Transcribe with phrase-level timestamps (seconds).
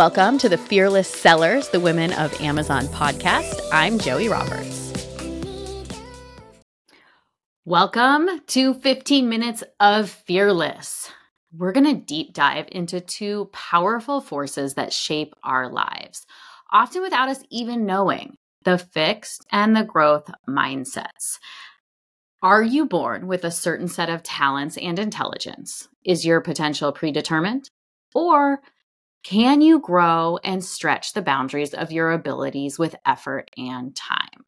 [0.00, 3.60] Welcome to the Fearless Sellers, the Women of Amazon podcast.
[3.70, 4.94] I'm Joie Roberts.
[7.66, 11.10] Welcome to 15 minutes of Fearless.
[11.54, 16.24] We're going to deep dive into two powerful forces that shape our lives,
[16.72, 21.38] often without us even knowing the fixed and the growth mindsets.
[22.42, 25.88] Are you born with a certain set of talents and intelligence?
[26.06, 27.68] Is your potential predetermined?
[28.14, 28.60] Or
[29.22, 34.44] can you grow and stretch the boundaries of your abilities with effort and time?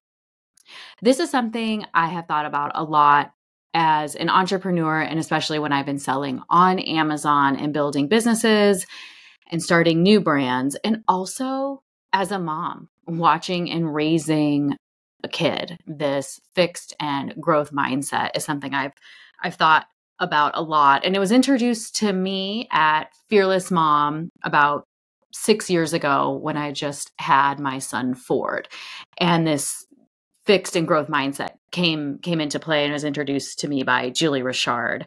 [1.03, 3.33] This is something I have thought about a lot
[3.75, 8.87] as an entrepreneur, and especially when I've been selling on Amazon and building businesses
[9.51, 14.77] and starting new brands, and also as a mom, watching and raising
[15.25, 15.79] a kid.
[15.87, 18.93] This fixed and growth mindset is something I've
[19.43, 19.87] I've thought
[20.19, 21.05] about a lot.
[21.05, 24.85] And it was introduced to me at Fearless Mom about
[25.33, 28.69] six years ago when I just had my son Ford.
[29.19, 29.87] And this
[30.45, 34.43] fixed and growth mindset came came into play and was introduced to me by Julie
[34.43, 35.07] Richard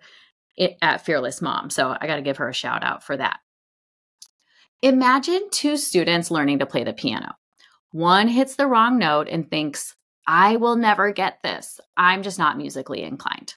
[0.82, 1.70] at Fearless Mom.
[1.70, 3.40] So I got to give her a shout out for that.
[4.82, 7.34] Imagine two students learning to play the piano.
[7.92, 9.96] One hits the wrong note and thinks,
[10.28, 11.80] I will never get this.
[11.96, 13.56] I'm just not musically inclined.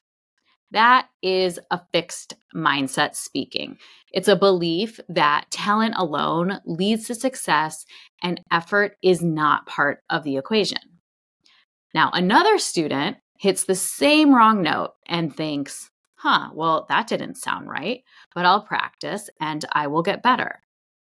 [0.70, 3.78] That is a fixed mindset speaking.
[4.12, 7.86] It's a belief that talent alone leads to success
[8.22, 10.78] and effort is not part of the equation.
[11.94, 17.68] Now, another student hits the same wrong note and thinks, huh, well, that didn't sound
[17.68, 18.02] right,
[18.34, 20.60] but I'll practice and I will get better.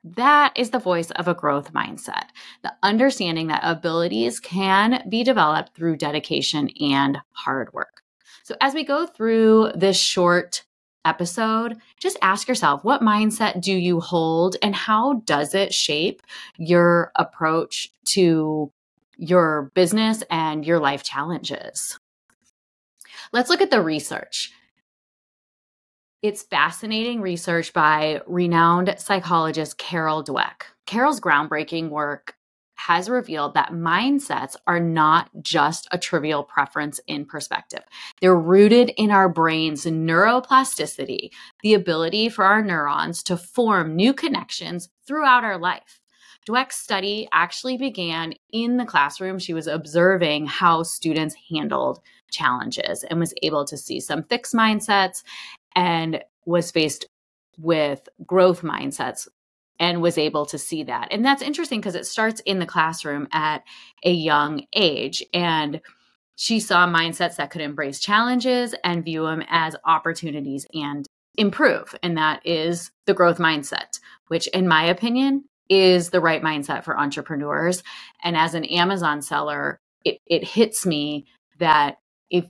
[0.04, 2.28] That is the voice of a growth mindset,
[2.62, 8.04] the understanding that abilities can be developed through dedication and hard work.
[8.48, 10.64] So, as we go through this short
[11.04, 16.22] episode, just ask yourself what mindset do you hold and how does it shape
[16.56, 18.72] your approach to
[19.18, 22.00] your business and your life challenges?
[23.34, 24.54] Let's look at the research.
[26.22, 30.62] It's fascinating research by renowned psychologist Carol Dweck.
[30.86, 32.37] Carol's groundbreaking work
[32.78, 37.84] has revealed that mindsets are not just a trivial preference in perspective.
[38.22, 41.32] They're rooted in our brain's neuroplasticity,
[41.64, 46.00] the ability for our neurons to form new connections throughout our life.
[46.48, 49.38] Dweck's study actually began in the classroom.
[49.38, 52.00] She was observing how students handled
[52.32, 55.24] challenges and was able to see some fixed mindsets
[55.76, 57.06] and was faced
[57.58, 59.28] with growth mindsets
[59.80, 61.10] and was able to see that.
[61.12, 63.64] And that's interesting because it starts in the classroom at
[64.04, 65.24] a young age.
[65.34, 65.82] And
[66.36, 71.06] she saw mindsets that could embrace challenges and view them as opportunities and
[71.36, 71.96] improve.
[72.02, 76.98] And that is the growth mindset, which, in my opinion, is the right mindset for
[76.98, 77.84] entrepreneurs.
[78.24, 81.26] And as an Amazon seller, it, it hits me
[81.60, 81.98] that
[82.30, 82.46] if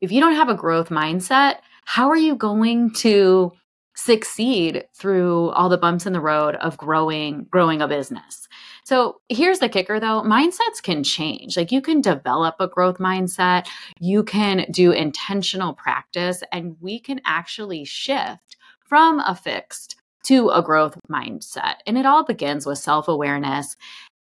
[0.00, 3.52] if you don't have a growth mindset, how are you going to
[3.96, 8.48] succeed through all the bumps in the road of growing growing a business.
[8.84, 11.56] So here's the kicker though, mindsets can change.
[11.56, 13.66] Like you can develop a growth mindset,
[13.98, 18.56] you can do intentional practice and we can actually shift
[18.86, 21.76] from a fixed to a growth mindset.
[21.86, 23.76] And it all begins with self-awareness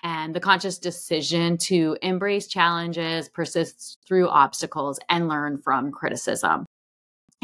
[0.03, 6.64] and the conscious decision to embrace challenges, persist through obstacles, and learn from criticism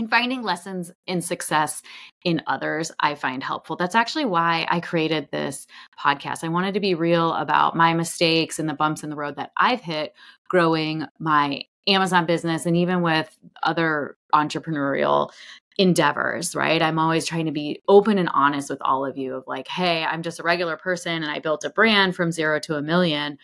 [0.01, 1.84] and finding lessons in success
[2.23, 3.75] in others i find helpful.
[3.75, 5.67] That's actually why i created this
[6.00, 6.44] podcast.
[6.44, 9.51] I wanted to be real about my mistakes and the bumps in the road that
[9.57, 10.13] i've hit
[10.50, 15.31] growing my amazon business and even with other entrepreneurial
[15.78, 16.81] endeavors right?
[16.81, 20.03] I'm always trying to be open and honest with all of you of like hey
[20.03, 23.38] i'm just a regular person and i built a brand from zero to a million.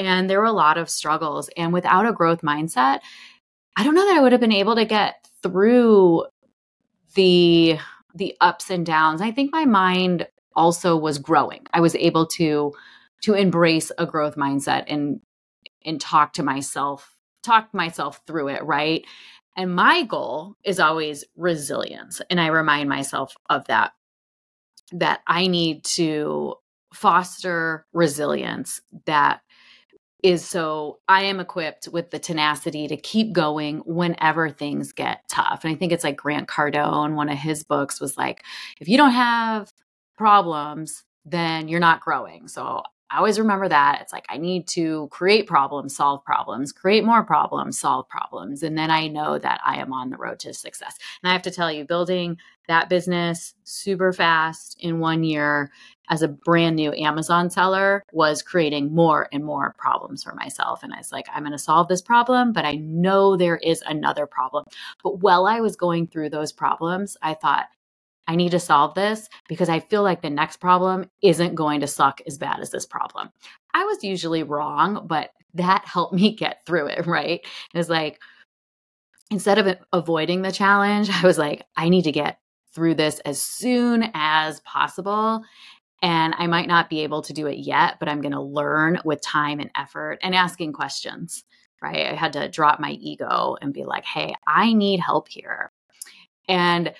[0.00, 1.50] And there were a lot of struggles.
[1.56, 3.00] And without a growth mindset
[3.78, 6.26] I don't know that I would have been able to get through
[7.14, 7.78] the
[8.12, 9.20] the ups and downs.
[9.20, 10.26] I think my mind
[10.56, 11.64] also was growing.
[11.72, 12.72] I was able to
[13.22, 15.20] to embrace a growth mindset and
[15.84, 17.14] and talk to myself,
[17.44, 19.06] talk myself through it, right?
[19.56, 22.20] And my goal is always resilience.
[22.30, 23.92] And I remind myself of that
[24.90, 26.54] that I need to
[26.92, 29.40] foster resilience that
[30.22, 35.60] is so I am equipped with the tenacity to keep going whenever things get tough.
[35.62, 38.42] And I think it's like Grant Cardone, one of his books was like,
[38.80, 39.72] if you don't have
[40.16, 42.48] problems, then you're not growing.
[42.48, 44.00] So I always remember that.
[44.02, 48.62] It's like I need to create problems, solve problems, create more problems, solve problems.
[48.62, 50.98] And then I know that I am on the road to success.
[51.22, 52.36] And I have to tell you, building
[52.68, 55.70] that business super fast in one year
[56.10, 60.82] as a brand new Amazon seller was creating more and more problems for myself.
[60.82, 63.82] And I was like, I'm going to solve this problem, but I know there is
[63.86, 64.64] another problem.
[65.02, 67.66] But while I was going through those problems, I thought,
[68.28, 71.86] I need to solve this because I feel like the next problem isn't going to
[71.86, 73.30] suck as bad as this problem.
[73.72, 77.40] I was usually wrong, but that helped me get through it, right?
[77.40, 78.20] It was like,
[79.30, 82.38] instead of avoiding the challenge, I was like, I need to get
[82.74, 85.42] through this as soon as possible.
[86.02, 89.00] And I might not be able to do it yet, but I'm going to learn
[89.04, 91.44] with time and effort and asking questions,
[91.82, 92.06] right?
[92.06, 95.72] I had to drop my ego and be like, hey, I need help here.
[96.46, 96.92] And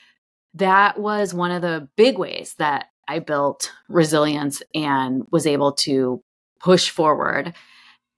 [0.58, 6.22] that was one of the big ways that I built resilience and was able to
[6.60, 7.54] push forward.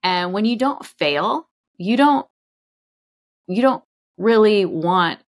[0.02, 1.48] And when you don't fail,
[1.78, 2.26] you don't
[3.46, 3.82] you don't
[4.18, 5.20] really want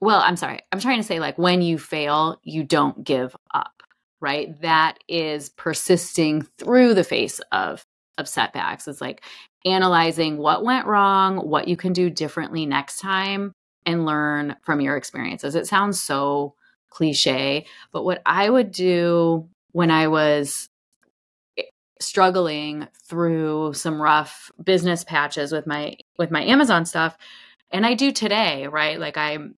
[0.00, 0.58] well, I'm sorry.
[0.72, 3.82] I'm trying to say like when you fail, you don't give up,
[4.20, 4.60] right?
[4.60, 7.84] That is persisting through the face of
[8.18, 8.88] of setbacks.
[8.88, 9.22] It's like
[9.64, 13.52] analyzing what went wrong, what you can do differently next time
[13.86, 15.54] and learn from your experiences.
[15.54, 16.54] It sounds so
[16.90, 20.68] cliche, but what I would do when I was
[21.58, 21.62] eh,
[22.00, 27.16] struggling through some rough business patches with my with my Amazon stuff
[27.70, 29.00] and I do today, right?
[29.00, 29.56] Like I'm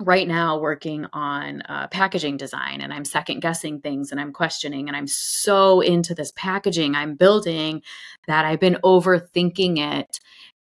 [0.00, 4.86] right now working on uh, packaging design and I'm second guessing things and I'm questioning
[4.86, 7.82] and I'm so into this packaging I'm building
[8.28, 10.20] that I've been overthinking it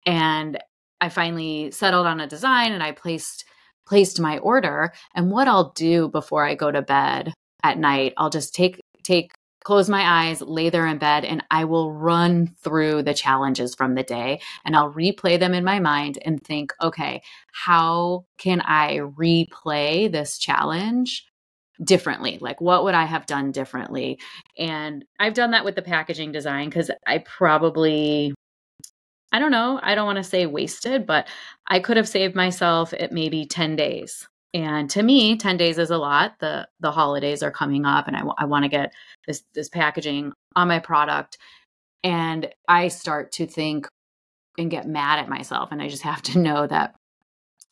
[0.06, 0.60] and
[1.02, 3.46] I finally settled on a design and I placed
[3.88, 4.94] placed my order.
[5.16, 7.34] And what I'll do before I go to bed
[7.64, 9.32] at night I'll just take take
[9.64, 13.96] close my eyes lay there in bed and I will run through the challenges from
[13.96, 14.42] the day.
[14.66, 17.22] And I'll replay them in my mind and think okay
[17.52, 21.26] how can I replay this challenge
[21.84, 22.38] differently?
[22.40, 24.20] Like what would i have done differently?
[24.58, 28.34] And i've done that with the packaging design because i probably
[29.32, 31.28] I don't know, I don't want to say wasted, but
[31.68, 34.28] I could have saved myself at maybe 10 days.
[34.54, 36.40] And to me, 10 days is a lot.
[36.40, 38.94] The the holidays are coming up and I, I want to get
[39.26, 41.38] this this packaging on my product
[42.04, 43.88] and I start to think
[44.58, 46.96] and get mad at myself and I just have to know that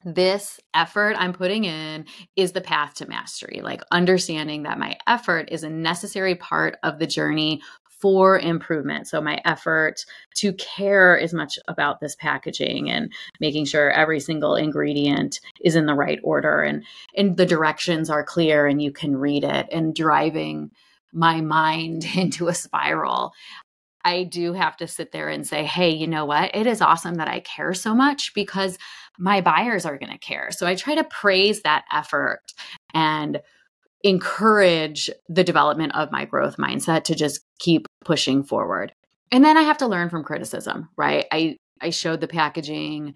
[0.06, 2.06] this effort I'm putting in
[2.38, 3.60] is the path to mastery.
[3.62, 7.62] Like understanding that my effort is a necessary part of the journey
[8.00, 9.08] for improvement.
[9.08, 10.06] So my effort
[10.36, 15.86] to care as much about this packaging and making sure every single ingredient is in
[15.86, 16.84] the right order and
[17.16, 20.72] and the directions are clear and you can read it and driving
[21.12, 23.34] my mind into a spiral.
[24.06, 26.56] I do have to sit there and say, hey, you know what?
[26.56, 28.78] It is awesome that I care so much because
[29.18, 30.52] my buyers are going to care.
[30.52, 32.54] So I try to praise that effort
[32.94, 33.42] and
[34.04, 38.94] encourage the development of my growth mindset to just keep pushing forward.
[39.32, 41.26] And then I have to learn from criticism, right?
[41.32, 43.14] I I showed the packaging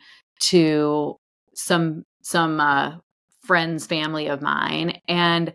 [0.47, 1.17] to
[1.55, 2.97] some some uh,
[3.43, 5.53] friends, family of mine, and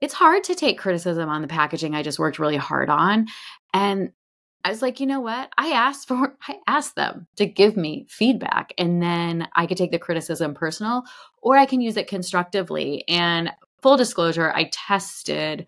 [0.00, 3.26] it's hard to take criticism on the packaging I just worked really hard on.
[3.72, 4.12] And
[4.64, 5.48] I was like, you know what?
[5.56, 9.92] I asked for I asked them to give me feedback and then I could take
[9.92, 11.04] the criticism personal
[11.40, 13.04] or I can use it constructively.
[13.06, 13.52] And
[13.82, 15.66] full disclosure, I tested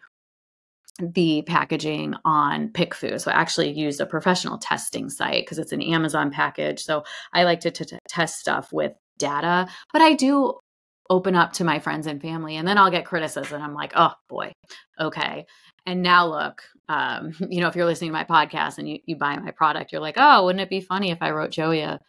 [1.00, 3.20] the packaging on PickFu.
[3.20, 6.82] So I actually used a professional testing site because it's an Amazon package.
[6.82, 10.54] So I like to, to test stuff with data, but I do
[11.10, 13.62] open up to my friends and family and then I'll get criticism.
[13.62, 14.52] I'm like, oh boy,
[15.00, 15.46] okay.
[15.86, 19.16] And now look, um, you know, if you're listening to my podcast and you, you
[19.16, 22.00] buy my product, you're like, oh, wouldn't it be funny if I wrote Joie a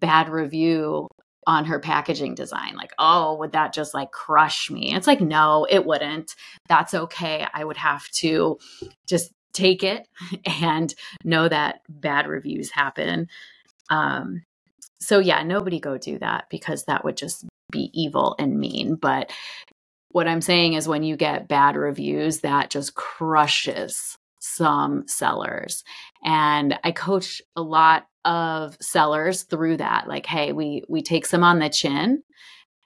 [0.00, 1.08] bad review
[1.46, 4.94] on her packaging design like oh would that just like crush me?
[4.94, 6.34] It's like no it wouldn't.
[6.68, 7.46] That's okay.
[7.52, 8.58] I would have to
[9.06, 10.06] just take it
[10.62, 13.28] and know that bad reviews happen.
[13.90, 14.42] Um
[15.00, 18.96] so yeah nobody go do that because that would just be evil and mean.
[18.96, 19.30] But
[20.10, 24.15] what i'm saying is when you get bad reviews that just crushes
[24.46, 25.84] some sellers.
[26.24, 31.44] And i coach a lot of sellers through that like hey we we take some
[31.44, 32.22] on the chin.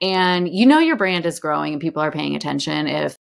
[0.01, 2.87] And you know your brand is growing and people are paying attention.
[2.87, 3.17] If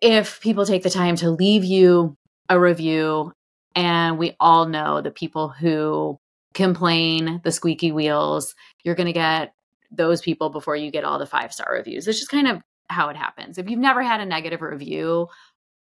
[0.00, 2.16] if people take the time to leave you
[2.48, 3.32] a review
[3.74, 6.18] and we all know the people who
[6.52, 8.54] complain the squeaky wheels
[8.84, 9.54] you're going to get
[9.90, 12.60] those people before you get all the five star reviews it's just kind of
[12.92, 13.58] how it happens.
[13.58, 15.28] If you've never had a negative review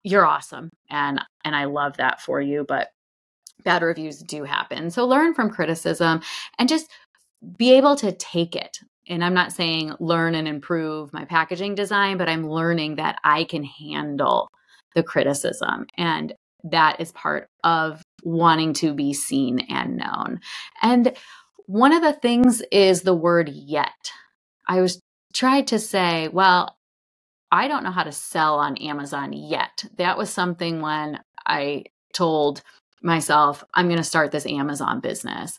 [0.03, 2.89] you're awesome and and I love that for you, but
[3.65, 4.91] bad reviews do happen.
[4.91, 6.21] So learn from criticism
[6.59, 6.89] and just
[7.57, 8.79] be able to take it.
[9.09, 13.45] And I'm not saying learn and improve my packaging design, but I'm learning that I
[13.45, 14.49] can handle
[14.95, 15.87] the criticism.
[15.97, 20.41] And that is part of wanting to be seen and known.
[20.83, 21.17] And
[21.67, 24.11] one of the things is the word yet.
[24.69, 25.01] I was
[25.33, 26.77] tried to say, well,
[27.53, 29.85] I don't know how to sell on Amazon yet.
[29.97, 32.63] That was something when I told
[33.03, 35.59] myself, I'm going to start this Amazon business.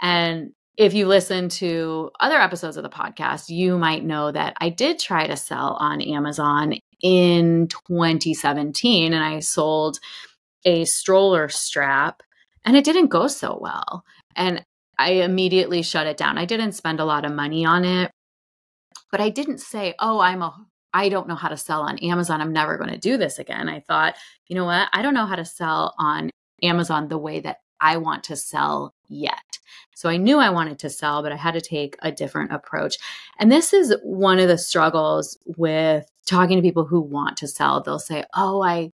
[0.00, 4.70] And if you listen to other episodes of the podcast, you might know that I
[4.70, 9.98] did try to sell on Amazon in 2017 and I sold
[10.64, 12.22] a stroller strap
[12.64, 14.04] and it didn't go so well.
[14.36, 14.64] And
[14.98, 16.38] I immediately shut it down.
[16.38, 18.10] I didn't spend a lot of money on it,
[19.10, 20.54] but I didn't say, "Oh, I'm a
[20.94, 22.40] I don't know how to sell on Amazon.
[22.40, 24.14] I'm never going to do this again." I thought,
[24.48, 24.88] "You know what?
[24.92, 26.30] I don't know how to sell on
[26.62, 29.58] Amazon the way that I want to sell yet."
[29.94, 32.96] So I knew I wanted to sell, but I had to take a different approach.
[33.38, 37.80] And this is one of the struggles with talking to people who want to sell.
[37.80, 38.90] They'll say, "Oh, I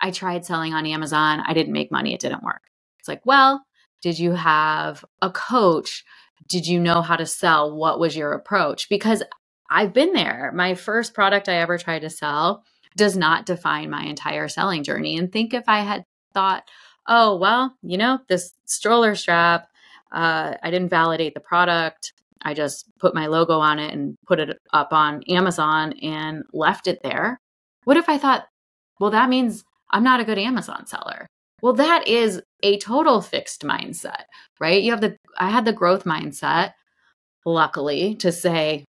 [0.00, 1.40] I tried selling on Amazon.
[1.46, 2.14] I didn't make money.
[2.14, 2.62] It didn't work."
[2.98, 3.64] It's like, "Well,
[4.02, 6.04] did you have a coach?
[6.48, 7.74] Did you know how to sell?
[7.74, 9.22] What was your approach?" Because
[9.70, 10.52] I've been there.
[10.54, 12.64] My first product I ever tried to sell
[12.96, 15.16] does not define my entire selling journey.
[15.16, 16.64] And think if I had thought,
[17.06, 19.68] oh, well, you know, this stroller strap,
[20.12, 22.12] uh, I didn't validate the product.
[22.42, 26.88] I just put my logo on it and put it up on Amazon and left
[26.88, 27.38] it there.
[27.84, 28.46] What if I thought,
[28.98, 31.26] well, that means I'm not a good Amazon seller?
[31.62, 34.24] Well, that is a total fixed mindset,
[34.58, 34.82] right?
[34.82, 36.72] You have the, I had the growth mindset,
[37.44, 38.84] luckily, to say,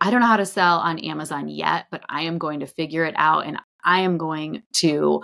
[0.00, 3.04] I don't know how to sell on Amazon yet, but I am going to figure
[3.04, 5.22] it out and I am going to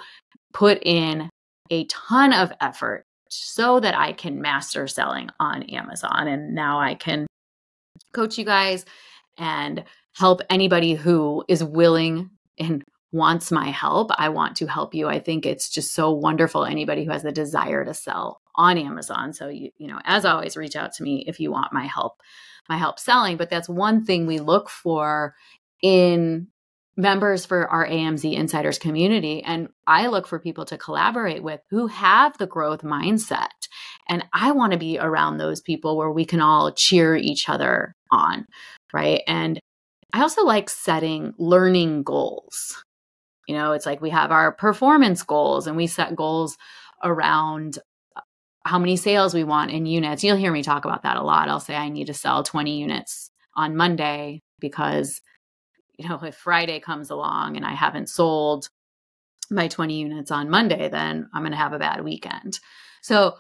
[0.53, 1.29] put in
[1.71, 6.29] a ton of effort so that I can master selling on Amazon.
[6.29, 7.27] And now I can
[8.13, 8.85] coach you guys
[9.37, 14.11] and help anybody who is willing and wants my help.
[14.19, 15.09] I want to help you.
[15.09, 16.65] I think it's just so wonderful.
[16.65, 19.33] Anybody who has the desire to sell on Amazon.
[19.33, 22.21] So you, you know, as always, reach out to me if you want my help
[22.69, 23.37] my help selling.
[23.37, 25.35] But that's one thing we look for
[25.83, 26.49] in
[26.97, 29.43] members for our AMZ Insiders community.
[29.43, 33.49] And I look for people to collaborate with who have the growth mindset.
[34.09, 37.95] And I want to be around those people where we can all cheer each other
[38.11, 38.47] on.
[38.93, 39.23] Right.
[39.27, 39.61] And
[40.13, 42.84] I also like setting learning goals.
[43.47, 46.57] You know, it's like we have our performance goals and we set goals
[47.03, 47.79] around
[48.17, 48.21] uh,
[48.65, 50.25] how many sales we want in units.
[50.25, 51.49] You'll hear me talk about that a lot.
[51.49, 55.21] I'll say I need to sell 20 units on Monday because
[55.99, 58.69] you know, if Friday comes along and I haven't sold
[59.51, 62.59] my 20 units on Monday, then I'm going to have a bad weekend.
[63.03, 63.35] So,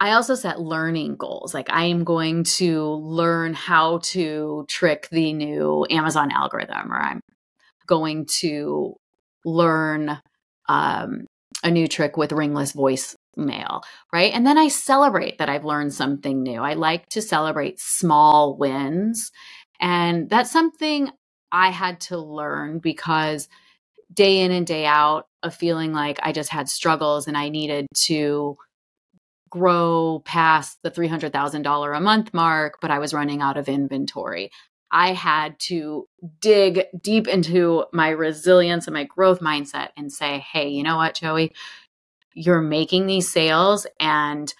[0.00, 1.52] I also set learning goals.
[1.52, 7.20] Like I am going to learn how to trick the new Amazon algorithm, or I'm
[7.88, 8.94] going to
[9.44, 10.20] learn
[10.68, 11.26] um,
[11.62, 14.32] a new trick with ringless voice mail, right?
[14.32, 16.60] And then I celebrate that I've learned something new.
[16.60, 19.30] I like to celebrate small wins.
[19.80, 21.10] And that's something
[21.52, 23.48] I had to learn because
[24.12, 27.86] day in and day out of feeling like I just had struggles and I needed
[28.06, 28.56] to
[29.50, 34.50] grow past the $300,000 a month mark, but I was running out of inventory.
[34.90, 36.06] I had to
[36.40, 41.14] dig deep into my resilience and my growth mindset and say, hey, you know what,
[41.14, 41.50] Joie?
[42.38, 44.54] you're making these sales and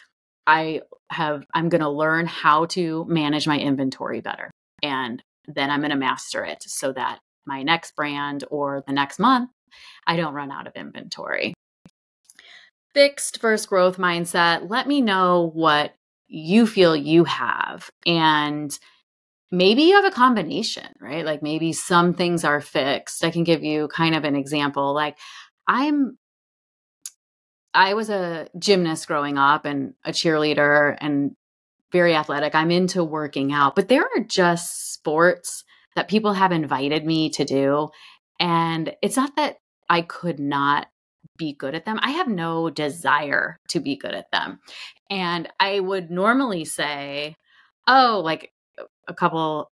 [0.47, 4.51] I have I'm going to learn how to manage my inventory better.
[4.83, 9.19] And then I'm going to master it so that my next brand or the next
[9.19, 9.51] month
[10.07, 11.55] I don't run out of inventory.
[12.95, 14.69] Fixed versus growth mindset.
[14.69, 15.95] Let me know what
[16.27, 18.77] you feel you have and
[19.51, 21.25] maybe you have a combination, right?
[21.25, 23.25] Like maybe some things are fixed.
[23.25, 24.95] I can give you kind of an example.
[24.95, 25.17] Like
[25.67, 26.19] I'm
[27.75, 31.33] I was a gymnast growing up and a cheerleader and
[31.93, 32.55] very athletic.
[32.55, 35.65] I'm into working out, but there are just sports
[35.95, 37.89] that people have invited me to do.
[38.41, 39.57] And it's not that
[39.89, 40.87] I could not
[41.37, 41.99] be good at them.
[42.03, 44.61] I have no desire to be good at them.
[45.11, 47.37] And I would normally say,
[47.87, 48.53] oh, like
[49.09, 49.71] a couple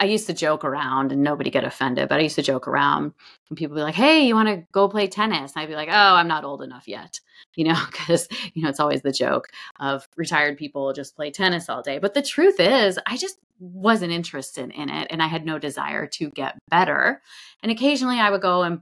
[0.00, 3.12] I used to joke around and nobody get offended, but I used to joke around
[3.48, 5.52] and people be like, Hey, you want to go play tennis?
[5.54, 7.20] And I'd be like, Oh, I'm not old enough yet,
[7.56, 9.48] you know, because, you know, it's always the joke
[9.80, 11.98] of retired people just play tennis all day.
[11.98, 16.06] But the truth is, I just wasn't interested in it and I had no desire
[16.06, 17.22] to get better.
[17.62, 18.80] And occasionally I would go and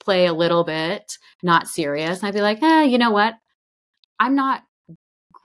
[0.00, 2.22] play a little bit, not serious.
[2.22, 3.34] I'd be like, eh, you know what?
[4.18, 4.62] I'm not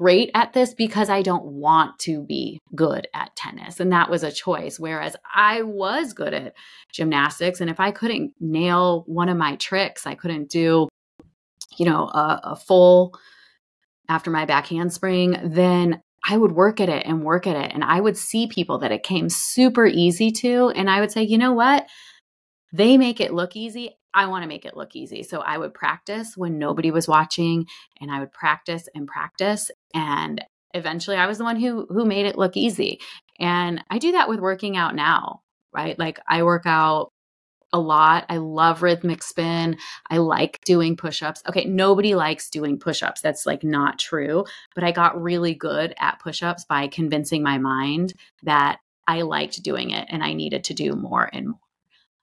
[0.02, 3.80] great at this because I don't want to be good at tennis.
[3.80, 4.80] And that was a choice.
[4.80, 6.56] Whereas I was good at
[6.92, 7.62] gymnastics.
[7.62, 10.90] And if I couldn't nail one of my tricks, I couldn't do,
[11.78, 13.14] you know, a, a full
[14.10, 17.72] after my back handspring, then I would work at it and work at it.
[17.72, 20.70] And I would see people that it came super easy to.
[20.70, 21.88] And I would say, you know what?
[22.74, 23.98] They make it look easy.
[24.14, 25.24] I want to make it look easy.
[25.24, 27.68] So I would practice when nobody was watching
[28.00, 29.72] and I would practice and practice.
[29.94, 33.00] And eventually I was the one who who made it look easy.
[33.40, 35.42] And I do that with working out now,
[35.74, 35.98] right?
[35.98, 37.12] Like I work out
[37.74, 38.26] a lot.
[38.30, 39.78] I love rhythmic spin.
[40.10, 41.42] I like doing push ups.
[41.48, 43.22] Okay, nobody likes doing push ups.
[43.22, 44.46] That's like not true.
[44.76, 48.14] But I got really good at push ups by convincing my mind
[48.44, 51.60] that I liked doing it and I needed to do more and more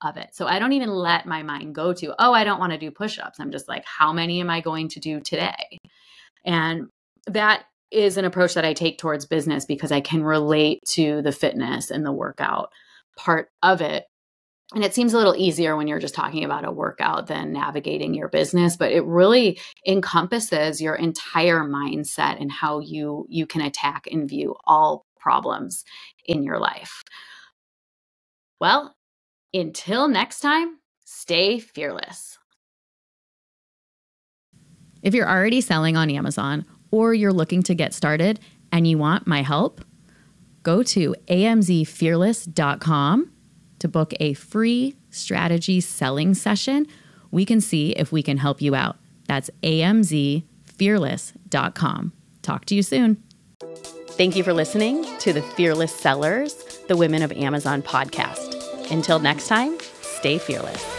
[0.01, 0.29] of it.
[0.33, 2.91] So I don't even let my mind go to, oh, I don't want to do
[2.91, 3.39] push ups.
[3.39, 5.77] I'm just like, how many am I going to do today?
[6.45, 6.87] And
[7.27, 11.31] that is an approach that I take towards business because I can relate to the
[11.31, 12.69] fitness and the workout
[13.17, 14.05] part of it.
[14.75, 18.13] And it seems a little easier when you're just talking about a workout than navigating
[18.13, 24.07] your business, but it really encompasses your entire mindset and how you you can attack
[24.11, 25.83] and view all problems
[26.25, 27.01] in your life.
[28.59, 28.95] Well,
[29.53, 32.39] until next time, stay fearless.
[35.01, 38.41] If you're already selling on Amazon or you're looking to get started
[38.71, 39.81] and you want my help,
[40.63, 43.31] go to amzfearless.com
[43.79, 46.85] to book a free strategy selling session.
[47.31, 48.97] We can see if we can help you out.
[49.27, 52.13] That's amzfearless.com.
[52.41, 53.23] Talk to you soon.
[54.11, 56.53] Thank you for listening to the Fearless Sellers,
[56.87, 58.48] the Women of Amazon podcast.
[58.91, 60.98] Until next time, stay fearless.